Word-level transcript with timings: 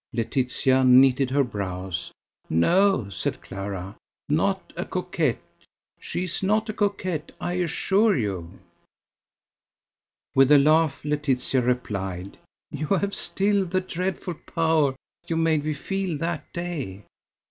Laetitia 0.13 0.83
knitted 0.83 1.29
her 1.29 1.43
brows. 1.43 2.11
"No," 2.49 3.07
said 3.09 3.39
Clara, 3.39 3.95
"not 4.27 4.73
a 4.75 4.83
coquette: 4.83 5.43
she 5.99 6.23
is 6.23 6.41
not 6.41 6.67
a 6.69 6.73
coquette, 6.73 7.31
I 7.39 7.53
assure 7.61 8.17
you." 8.17 8.57
With 10.33 10.49
a 10.51 10.57
laugh, 10.57 11.05
Laetitia 11.05 11.61
replied: 11.61 12.39
"You 12.71 12.87
have 12.87 13.13
still 13.13 13.63
the 13.63 13.79
'dreadful 13.81 14.33
power' 14.55 14.95
you 15.27 15.37
made 15.37 15.65
me 15.65 15.73
feel 15.75 16.17
that 16.17 16.51
day." 16.51 17.03